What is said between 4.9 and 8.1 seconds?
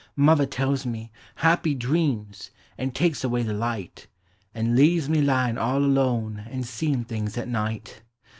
me lyiu' all alone an' seem' things at night!